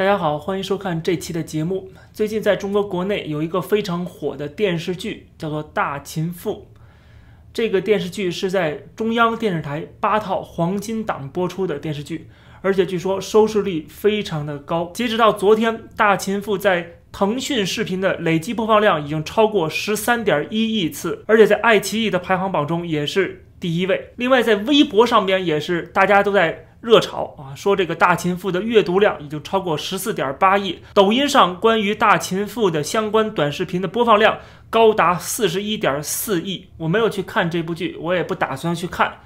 [0.00, 1.90] 大家好，欢迎收看这期的节目。
[2.14, 6.68] 最近在中国国内有一个非常火的电视剧，叫做《大秦赋》。
[7.52, 12.30] 这个电视剧是在中央电视台八套黄金档播出的电视剧，
[12.62, 14.90] 而且据说收视率非常的高。
[14.94, 24.14] 截止到昨天，《大秦赋》在腾讯视频的累计播放量已经超过十三点一亿次，而且在爱奇艺的排行榜中也是第一位。
[24.16, 26.68] 另外，在微博上边也是大家都在。
[26.80, 34.38] 热潮啊，说这个《大秦赋》的阅读量已经超过十四点八亿，抖音上关于《大秦赋》的相关短视频的播放量
[34.70, 36.68] 高达四十一点四亿。
[36.78, 39.18] 我没有去看这部剧，我也不打算去看，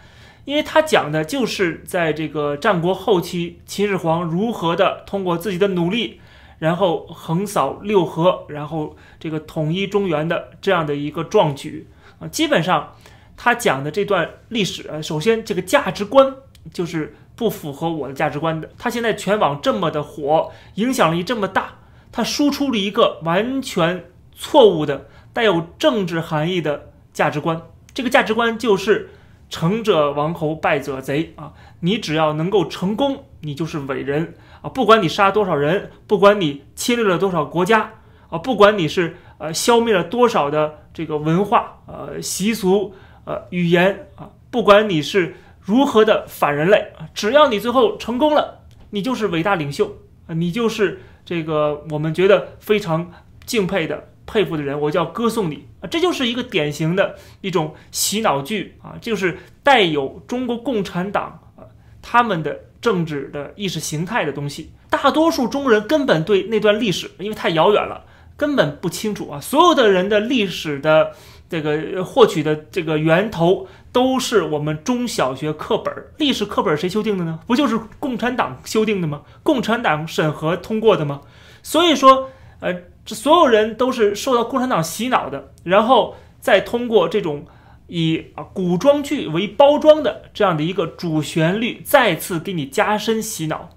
[0.44, 6.20] 因为它讲的就是在这个战国后期，秦始皇如何的通过自己的努力，
[6.58, 11.86] 然后横扫六合，然后这个统一中原的这样的一个壮举
[12.18, 12.26] 啊。
[12.26, 12.96] 基本上，
[13.36, 16.34] 他讲的这段历史啊，首先这个价值观
[16.72, 17.14] 就是。
[17.36, 21.78] 不符合我的价值观的，他现在全网这么的火，影响力这么大，
[22.12, 24.04] 他输出了一个完全
[24.36, 27.60] 错误的、带有政治含义的价值观。
[27.92, 29.10] 这个价值观就是
[29.50, 31.52] “成者王侯，败者贼”啊！
[31.80, 34.70] 你只要能够成功，你就是伟人啊！
[34.70, 37.94] 不管你杀多少人，不管你侵略了多少国家
[38.30, 45.34] 啊，不管你是呃消灭了多少的这个文化、呃习俗、呃语言啊，不管你是。
[45.64, 47.08] 如何的反人类啊！
[47.14, 50.34] 只要你最后成功了，你就是伟大领袖啊！
[50.34, 53.10] 你就是这个我们觉得非常
[53.46, 55.88] 敬佩的、佩服的人，我就要歌颂你啊！
[55.88, 61.64] 这就是一个典型的一种洗脑剧啊，就是带有中国共产党啊
[62.02, 64.70] 他们的政治的意识形态的东西。
[64.90, 68.04] 大多数中国人根本对那段历史，因为太遥远了，
[68.36, 69.40] 根本不清楚啊！
[69.40, 71.12] 所有的人的历史的。
[71.46, 77.38] 这个获取的这个源头都是我们中小学课本历史课本谁修订的呢？
[77.46, 79.22] 不就是共产党修订的吗？
[79.44, 81.20] 共产党审核通过的吗？
[81.62, 82.28] 所以说，
[82.58, 87.46] 呃，这所有人都是受到共产党洗脑的，然后再通过这种
[87.86, 93.70] 以啊古装剧为包装的这样的一个主旋律，再次给你加深洗脑，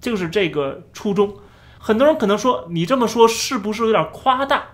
[0.00, 1.36] 就是这个初衷。
[1.78, 4.64] 很多人可能说，你这么说是不是有点夸大？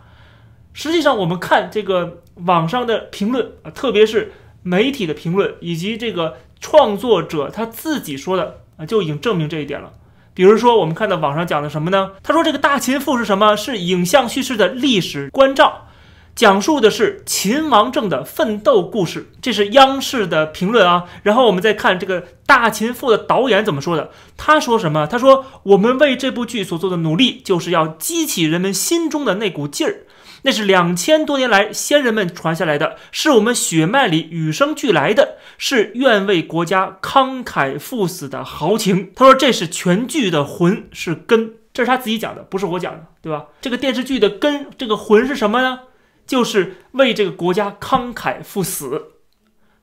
[0.73, 4.33] 实际上，我们看这个网上的评论啊，特别是
[4.63, 9.93] 媒体的评论，以及这个创作者他自己说的啊，就已经证明这一点了。
[10.35, 12.13] 比如说，我们看到网上讲的什么呢？
[12.23, 13.57] 他说这个《大秦赋》是什么？
[13.57, 15.89] 是影像叙事的历史关照，
[16.37, 19.33] 讲述的是秦王政的奋斗故事。
[19.43, 21.07] 这是央视的评论啊。
[21.25, 24.13] 然后我们再看这个《大秦赋》的导演怎么说的？
[24.37, 25.09] 他说什么？
[25.09, 30.07] 他说我们为这部剧所做的努力，就是要激起人们心中的那股劲儿。
[30.43, 39.11] 那是两千多年来先人们传下来的，是我们血脉里与生俱来的，是愿为国家慷慨赴死的豪情。
[39.17, 43.47] 他说这是全剧的魂，是根，这是他自己讲的，不是我讲的，对吧？
[43.61, 45.81] 这个电视剧的根，这个魂是什么呢？
[46.27, 49.13] 就是为这个国家慷慨赴死，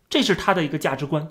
[0.10, 1.28] 这是他的一个价值观。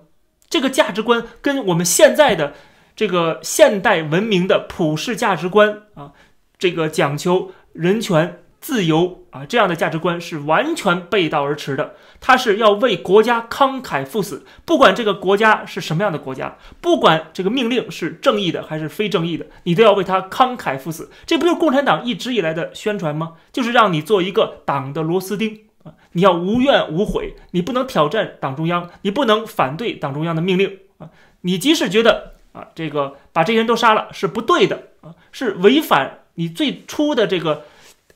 [0.51, 2.55] 这个价值观跟我们现在的
[2.95, 6.13] 这个现代文明的普世价值观啊，
[6.59, 8.41] 这个讲求人权。
[8.65, 11.97] 自由啊，这样的价值观是完全背道而驰的。
[12.19, 21.11] 他是要为国家慷慨赴死，不管这个国家是什么样的国家，不管这个命令是正义的还是非正义的，你都要为他慷慨赴死。
[21.27, 23.35] 这不就是共产党一直以来的宣传吗？
[23.53, 31.11] 就是让你做一个党的螺丝钉啊，你要无怨无悔，你不能挑战党中央，你不能反对党中央的命令啊。
[31.43, 37.65] 你即使觉得啊，这个把这些人都杀了是不对的啊，是违反你最初的这个。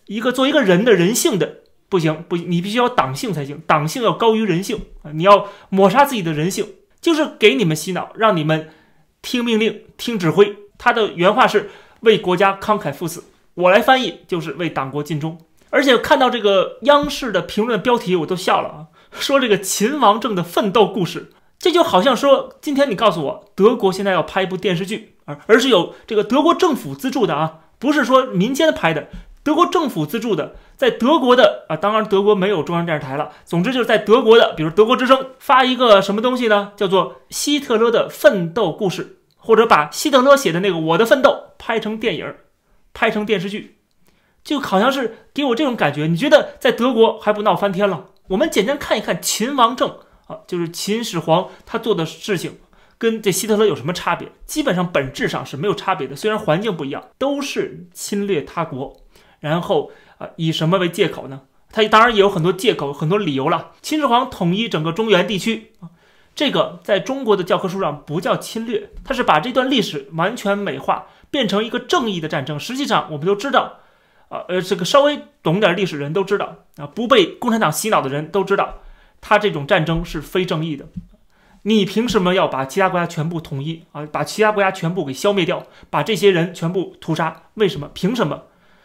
[0.09, 1.59] 一个做一个人的人性的
[1.89, 5.13] 不行不，你必须要党性才行，党性要高于人性啊！
[5.15, 6.67] 你要抹杀自己的人性，
[7.01, 8.71] 就是给你们洗脑，让你们
[9.23, 10.57] 听命令、听指挥。
[10.77, 11.71] 他的原话是
[12.01, 13.25] 为国家慷慨赴死，
[13.55, 15.39] 我来翻译就是为党国尽忠。
[15.71, 18.87] 而且看到这个央视的评论标题，我都笑了啊！
[19.13, 29.09] 说这个秦王政的奋斗故事，这就好像说今天你告诉我德国现在要拍一部电视剧，而而是有这个德国政府资助的啊，不是说民间拍的。
[29.43, 33.33] 德国政府资助的，在德国的啊，当然德国没有中央电视台了。
[33.45, 36.73] 总之就是在德国的，比如德国之声发一个什么东西呢？
[36.77, 42.35] 叫做希特勒的奋斗故事，或者把希特勒写的那个《我的奋斗》拍成电影，
[42.93, 43.79] 拍成电视剧，
[44.45, 46.07] 就好像是给我这种感觉。
[46.07, 48.09] 你觉得在德国还不闹翻天了？
[48.29, 49.89] 我们简单看一看秦王政
[50.27, 52.59] 啊，就是秦始皇他做的事情，
[52.99, 54.31] 跟这希特勒有什么差别？
[54.45, 58.95] 基本上本质上是没有差别的，虽然环境不一样，都是侵略他国。
[59.41, 61.43] 然后啊，以什么为借口呢？
[61.71, 63.73] 他当然也有很多借口、很多理由了。
[63.83, 65.93] 秦始皇统一整个中原地区啊，
[66.35, 72.59] 这个在中国的教科书上不叫侵略，他是把这段历史完全美化，变成一个正义的战争。
[72.59, 73.81] 实际上，我们都知道，
[74.31, 78.77] 啊呃，这个稍微懂点历史人都知道啊，不被共产党洗脑的人都知道，
[79.21, 80.87] 他这种战争是非正义的。
[81.65, 84.07] 你凭什么要把其他国家全部统一啊？
[84.11, 87.43] 把其他国家全部给消灭掉，把这些人全部屠杀？
[87.55, 87.91] 为什么？
[87.93, 88.45] 凭什么？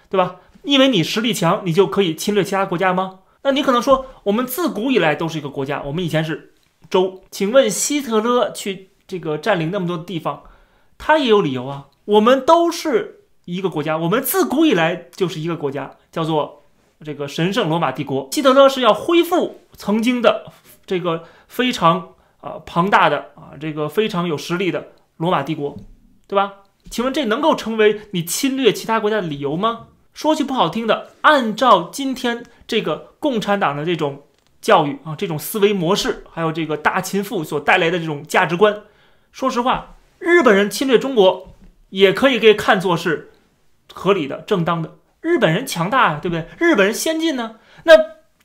[0.09, 0.35] 对吧？
[0.63, 3.19] 因为你实力强，你就可以侵略其他国家吗？
[3.43, 6.53] 那你可能说，我们自古以来都是一个国家，我们以前是
[6.89, 7.21] 州。
[7.29, 10.43] 请问希特勒去这个占领那么多地方，
[10.97, 11.87] 他也有理由啊。
[12.05, 16.63] 我们都是一个国家，我们自古以来就是一个国家，叫做
[17.03, 18.29] 这个神圣罗马帝国。
[18.31, 20.51] 希特勒是要恢复曾经的
[20.85, 22.09] 这个非常。
[22.43, 25.77] 啊，庞大的啊，这个非常有实力的罗马帝国，
[26.27, 26.55] 对吧？
[26.89, 29.87] 请问这能够成为你侵略其他国家的理由吗？
[30.13, 34.23] 说句不好听的，按照今天这个共产党的这种
[34.61, 38.83] 教育啊，这种思维模式，还有这个大秦赋所带来的这种价值观，
[39.31, 41.55] 说实话，日本人侵略中国
[41.89, 43.31] 也可以给看作是
[43.91, 44.97] 合理的、正当的。
[45.21, 46.47] 日本人强大呀，对不对？
[46.59, 47.55] 日本人先进呢，
[47.85, 47.93] 那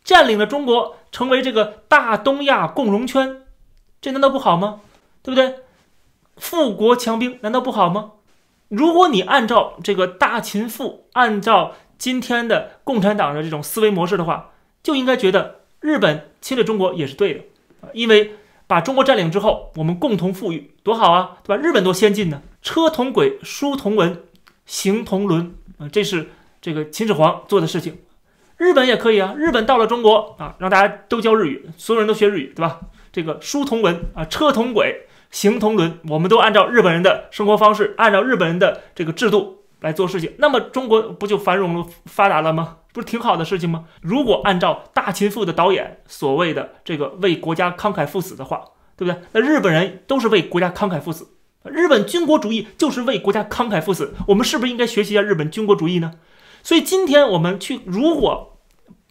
[0.03, 3.43] 占领了中国，成为这个大东亚共荣圈。
[4.00, 4.81] 这难道不好吗？
[5.23, 5.56] 对不对？
[6.37, 8.12] 富国强兵难道不好吗？
[8.69, 17.41] 如果你按照这个大秦赋，按照今天的共产党的这种思维模式的话，就应该觉得日本侵略中国也是对的，
[17.93, 18.32] 因为
[18.67, 21.62] 把中国占领之后，我们共同富裕，多好啊，对吧？
[21.62, 24.23] 日本多先进呢，车同轨，书同文，
[24.67, 26.29] 行同伦啊，这是
[26.61, 27.99] 这个秦始皇做的事情。
[28.59, 32.81] 日本也可以啊，日本到了中国啊，让大家都教日语，所有人都学日语，对吧？
[33.11, 42.78] 这个书同文啊，车同轨，形同伦，我们都按照日本人的生活方式，按照日本人的这个制度来做事情，那么中国不就繁荣了、发达了吗？
[42.94, 43.84] 不是挺好的事情吗？
[44.00, 48.64] 如果按照大秦赋的导演所谓的这个为国家慷慨赴死的话，
[48.96, 49.22] 对不对？
[49.32, 51.28] 那日本人都是为国家慷慨赴死，
[51.64, 56.14] 日本军国主义就是为国家慷慨赴死，我们是不是应该学习一下日本军国主义呢？
[56.62, 58.58] 所以今天我们去，如果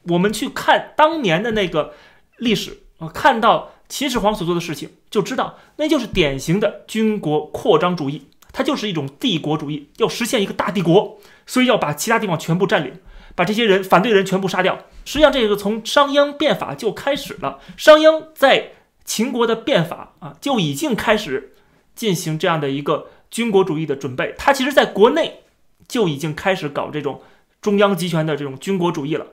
[0.09, 1.93] 我们去看当年的那个
[2.37, 3.73] 历史啊，看到。
[3.89, 12.93] 秦始皇所做的事情，就知道那就是典型的军国扩张主义，它就是一种帝国主义，要实现一个大帝国，所以要把其他地方全部占领，
[13.35, 14.79] 把这些人反对人全部杀掉。
[15.05, 17.59] 实际上，这个从商鞅变法就开始了。
[17.77, 18.71] 商鞅在
[19.05, 21.53] 秦国的变法啊，就已经开始
[21.95, 24.35] 进行这样的一个军国主义的准备。
[24.37, 25.43] 他其实在国内
[25.87, 27.21] 就已经开始搞这种
[27.61, 29.27] 中央集权的这种军国主义了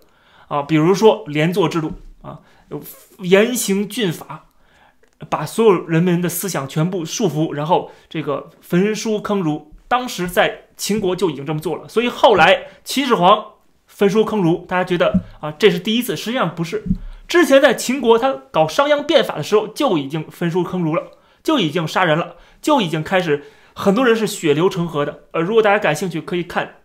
[0.47, 1.93] 啊，比如说连坐制度
[2.23, 2.39] 啊。
[3.19, 4.47] 严刑峻法，
[5.29, 9.71] 把所有人民的思想全部束缚，然后这个焚书坑儒。
[9.87, 13.45] 当时在秦国就已经这么做了，所以后来秦始皇
[13.87, 16.83] 焚书坑儒，大家觉得啊，这是第一次，实际上不是。
[17.29, 21.13] 之前在秦国他搞商鞅变法的时候就已经焚书坑儒了，
[21.43, 23.45] 就已经杀人了，就已经开始
[23.75, 25.25] 很多人是血流成河的。
[25.33, 26.77] 呃，如果大家感兴趣，可以看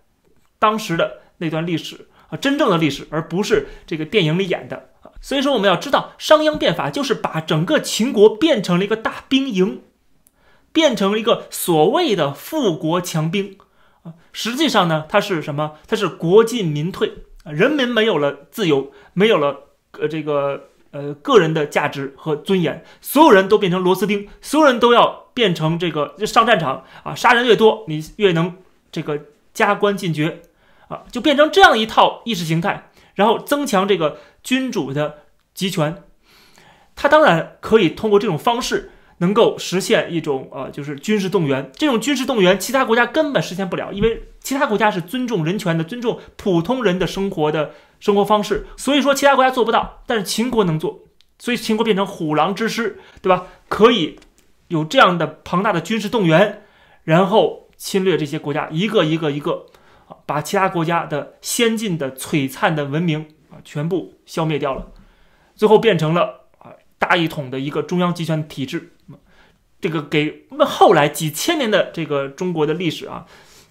[0.60, 4.89] 当时的那段历史啊，真正的历史，而不是这个电影里演的。
[5.22, 9.82] 所以说，我们要知道，商鞅变法就是把整个秦国变成了一个大兵营，
[10.72, 13.58] 变成了一个所谓的富国强兵
[14.04, 14.14] 啊。
[14.32, 15.74] 实际上呢，它是什么？
[15.88, 17.14] 它是国进民退
[17.44, 19.58] 啊，人民没有了自由，没有了
[20.00, 28.56] 呃这个呃个人的价值和尊严，所有人都变成螺丝钉，所有人都要变成这个上战场啊，杀人越多，你越能
[28.92, 29.20] 这个
[29.54, 30.42] 加官进爵
[30.88, 32.86] 啊，就变成这样一套意识形态。
[33.16, 34.18] 然后增强这个
[34.50, 36.02] 君主的集权，
[36.96, 38.90] 他当然可以通过这种方式
[39.20, 41.72] 能够实现一种呃，就是军事动员。
[41.76, 48.66] 这种军事动员，其他国家根本实现不了，因为其他国家是尊重人权的，尊重普通人的生活的生活方式。
[48.76, 51.02] 所以说，其他国家做不到，但是秦国能做。
[51.38, 53.46] 所以秦国变成虎狼之师，对吧？
[53.68, 54.20] 可以
[54.70, 56.64] 有这样的庞大的军事动员，
[57.04, 59.68] 然后侵略这些国家，一个一个一个。
[60.26, 64.92] 把其他国家的先进的璀璨的文明啊全部消灭掉了，
[65.56, 68.94] 最后变成了啊大一统的一个中央集权体制。
[69.82, 73.26] 这个给那后来几千年的这个中国的历史啊，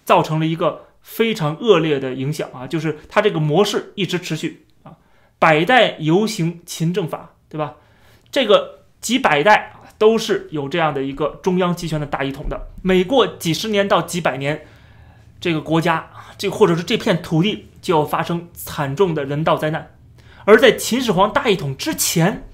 [0.05, 4.97] 造成了一个非常恶劣的影响啊，就是它这个模式一直持续啊，
[5.37, 7.75] 百代游行秦政法，对吧？
[8.31, 14.65] 这个几百代啊都是有这样的一个中央集权的大一统的，每过几十年到几百年，
[15.39, 16.09] 这个国家。
[16.39, 19.91] 这或者是这片土地就要发生惨重的人道灾难，
[20.45, 22.47] 而在秦始皇大一统之前，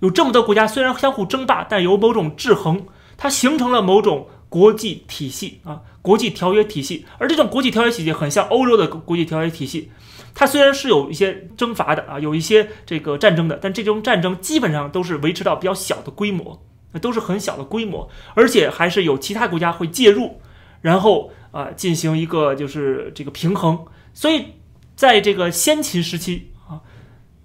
[0.00, 2.84] 有这么多国家虽然相互争霸，但有某种制衡，
[3.16, 7.06] 它形成了某种国际体系啊，国际条约体系。
[7.16, 9.90] 而这种国际条约体系很像欧洲的国际条约体系，
[10.34, 20.42] 它虽然是有一些征伐的啊，有一些这个战争的，但这种战争基本上都是维持到比较小的规模，那都是很小的规模，而且还是有其他国家会介入，
[20.82, 21.30] 然后。
[21.56, 23.86] 啊进行一个就是这个平衡。
[24.12, 24.46] 所以
[24.94, 26.80] 在这个先秦时期啊，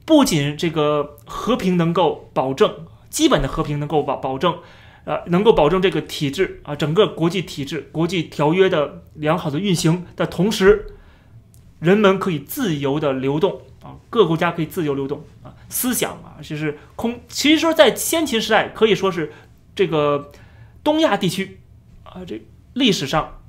[0.06, 4.60] 不仅这个和平能够保证，基本的和平能够保保证，
[5.06, 10.88] 呃，能够保证这个体制啊，整个国际体制、国际条约的良好的运行的同时，
[11.80, 13.62] 人们可以自由的流动。
[13.84, 17.20] 啊，各国家可以自由流动啊，思想啊，就是空。
[17.28, 19.34] 其实说在先秦时代，可以说是
[19.74, 20.32] 这个
[20.84, 21.60] 东亚地区
[22.04, 22.40] 啊，这
[22.74, 23.41] 历史上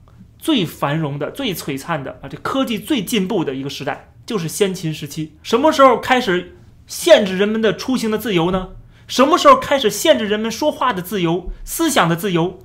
[0.42, 5.36] 最繁荣的、最璀璨的啊，这科技最进步的一个时代，就是先秦时期。
[5.40, 6.56] 什么时候开始
[6.88, 8.70] 限制人们的出行的自由呢？
[9.06, 12.58] 什么时候开始限制人们说话的自由、思想的自由？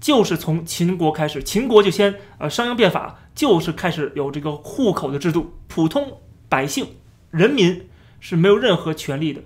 [0.00, 6.18] 就是从秦国开始，秦国就先呃商鞅变法，就是开始有这个户口的制度，普通
[6.48, 6.86] 百姓。
[7.30, 9.40] 人民是没有任何权利的，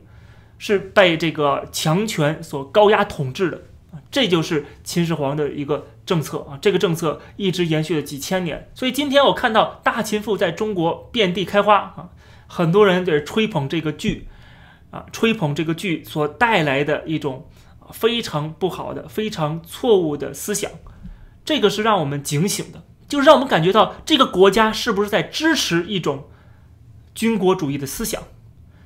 [0.56, 3.60] 是被这个强权所高压统治的！
[4.14, 6.56] 这就是秦始皇的一个政策啊！
[6.62, 8.70] 这个政策一直延续了几千年。
[8.72, 12.10] 所以今天我看到大秦赋在中国遍地开花啊，
[12.46, 14.28] 很多人在吹捧这个剧
[14.92, 17.48] 啊，吹捧这个剧所带来的一种
[17.90, 20.70] 非常不好的、非常错误的思想。
[21.44, 26.28] 这个是让我们警醒的，就是让我们感觉到这个国家是不是在支持一种。
[27.16, 28.22] 军国主义的思想，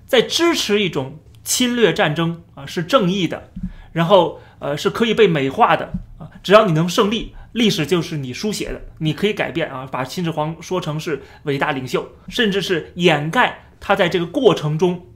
[0.06, 3.50] 在支持一种侵略战争啊，是正义的，
[3.92, 15.06] 然后呃是可以被美化的啊，只要你能胜利，历史就是你书写的，你可以改变啊，把秦始皇说成是伟大领袖，甚至是掩盖他在这个过程中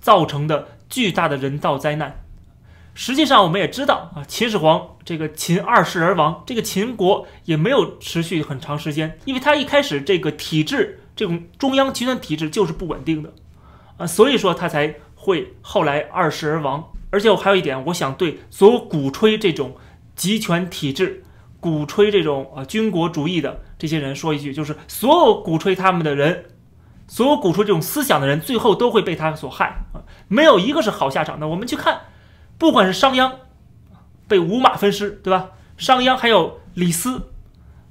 [0.00, 2.20] 造成的巨大的人道灾难。
[2.94, 11.00] 实际上，我们也知道啊，秦始皇这个秦二世而亡，这个秦国也没有持续很长时间，因为他一开始这个体制。
[11.16, 13.32] 这种中央集权体制就是不稳定的，
[13.98, 16.84] 啊，所以说他才会后来二世而亡。
[17.14, 19.76] 而且我还有一点，我想对所有鼓吹这种
[20.16, 21.22] 集权体制、
[21.60, 26.46] 鼓吹这种啊军国主义的这些人说一句，就是所有鼓吹他们的人，
[27.06, 31.46] 所有鼓吹这种思想的人，最后都会被他所害啊，没有一个是好下场的。
[31.46, 32.00] 我们去看，
[32.58, 33.30] 不管是商鞅
[34.26, 35.50] 被五马分尸，对吧？
[35.76, 37.30] 商鞅还有李斯，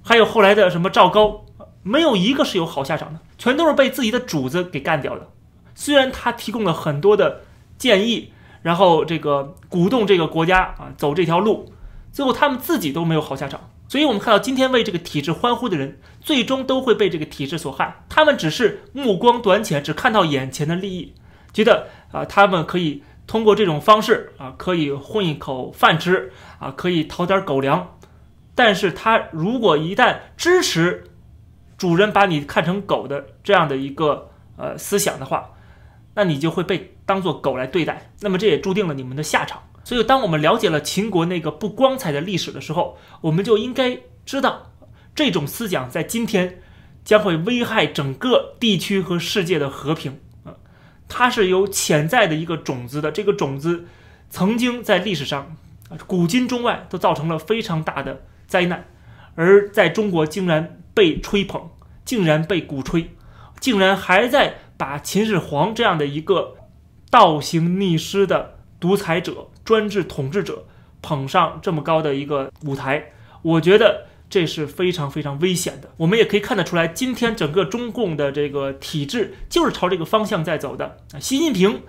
[0.03, 1.45] 还有后来的什么赵高。
[1.85, 5.29] 没有一个是有好下场的，全都是被自己的主子给干掉的。
[5.75, 7.41] 虽然他提供了很多的
[7.77, 8.31] 建议，
[8.63, 11.71] 然后这个鼓动这个国家啊走这条路，
[12.11, 13.69] 最后他们自己都没有好下场。
[13.89, 18.03] 所以，我们看到今天为这个体制欢呼的人，最终都会被这个体制所害。
[18.09, 21.13] 他们只是目光短浅，只看到眼前的利益，
[21.53, 27.95] 觉得啊，他们可以通过这种方式啊，可以混一口饭吃啊，可以讨点狗粮。
[28.55, 31.03] 但是他如果一旦支持，
[31.77, 35.51] 主人把你看成狗的这样的一个呃思想的话，
[36.15, 38.11] 那你就会被当做狗来对待。
[38.21, 39.61] 那么这也注定了你们的下场。
[39.83, 44.71] 所以，当我们了解了秦国那个不光彩的历史的时候，我们就应该知道，
[45.13, 46.61] 这种思想在今天
[47.03, 50.55] 将会危害整个地区和世界的和平啊！
[51.07, 53.85] 它是有潜在的一个种子的，这个种子
[54.29, 55.55] 曾经在历史上，
[56.07, 58.85] 古今中外都造成了非常大的灾难，
[59.35, 60.79] 而在中国竟然。
[60.95, 61.71] 被吹捧，
[62.05, 63.15] 竟然被鼓吹，
[63.59, 66.55] 竟然还在把秦始皇这样的一个
[67.09, 70.65] 倒行逆施的独裁者、专制统治者
[71.01, 73.11] 捧上这么高的一个舞台，
[73.41, 75.89] 我觉得这是非常非常危险的。
[75.97, 80.97] 我们也可以看得出来，今天整个中共的这个体制就是朝这个方向在走的。
[81.19, 81.81] 习近平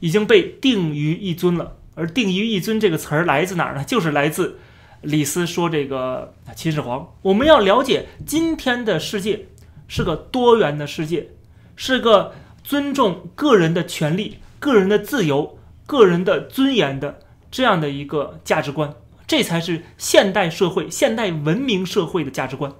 [0.00, 3.84] 已经被定于一尊了，而“定于一尊”这个词儿来自哪儿呢？
[3.84, 4.58] 就是来自。
[5.02, 9.46] 李斯说：“这个秦始皇，我们要了解今天的世界
[9.86, 11.28] 是个多元的世界，
[11.76, 12.32] 是个
[12.64, 18.94] 尊重个人的权利、个人的自由、个人的尊严的这样的一个价值观，
[19.28, 22.72] 这才是现代社会、现代文明社会的价值观。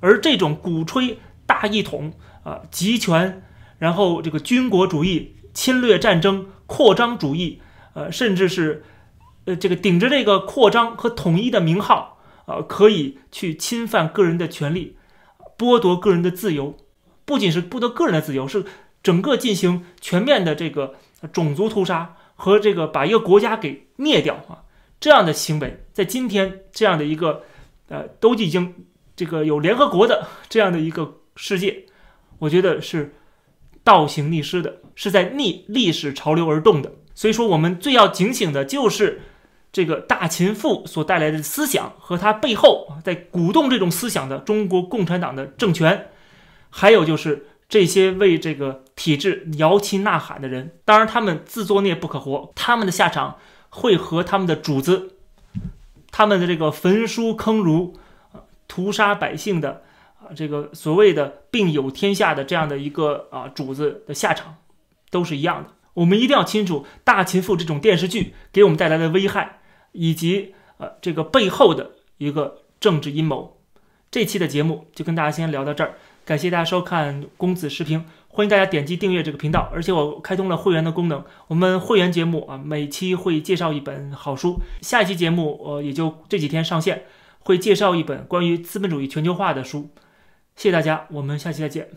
[0.00, 3.42] 而这种鼓吹大一统啊、集权，
[3.78, 7.60] 然后这个军国主义、侵略战争、扩张主义，
[7.92, 8.84] 呃，甚至是。”
[9.46, 14.98] 呃，这个顶着这个扩张和统一的名号，啊，可以去侵犯个人的权利，
[15.56, 16.76] 剥夺个人的自由，
[17.30, 18.64] 不仅是剥夺个人的自由，是
[19.04, 20.96] 整个进行全面的这个
[21.32, 24.66] 种族屠杀和这个把一个国家给灭掉啊！
[24.98, 27.44] 这样的行为，在今天这样的一个
[27.86, 28.74] 呃，都已经
[29.14, 31.84] 这个有联合国的这样的一个世界，
[32.40, 33.14] 我觉得是
[33.84, 36.94] 倒行逆施的，是在逆历史潮流而动的。
[37.14, 39.22] 所以说，我们最要警醒的就是。
[39.72, 46.08] 这个大秦赋所带来的思想和他背后在鼓动这种思想的中国共产党的政权，
[46.70, 53.36] 还有就是这些为这个体制摇旗呐喊的人，当然他们自作孽不可活，他们的下场
[53.68, 55.16] 会和他们的主子，
[56.10, 57.96] 他们的这个焚书坑儒，
[58.66, 59.82] 屠杀百姓的
[60.20, 64.56] 啊这个所谓的病有天下的这样的一个啊主子的下场
[65.10, 65.70] 都是一样的。
[65.94, 69.58] 我们一定要清楚《大秦赋》这种电视剧给我们带来的危害，
[69.92, 73.60] 以及呃这个背后的一个政治阴谋。
[74.10, 75.96] 这期的节目就跟大家先聊到这儿，
[76.30, 87.02] 感谢大家收看公子视频，欢迎大家点击订阅这个频道，而且我开通了会员的功能，我们会员节目啊每期会介绍一本好书，下一期节目呃也就这几天上线，
[87.40, 89.90] 会介绍一本关于资本主义全球化的书。
[90.54, 91.88] 谢谢大家，我们下期再见。